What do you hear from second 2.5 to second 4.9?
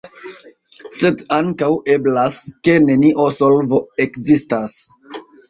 ke nenio solvo ekzistas.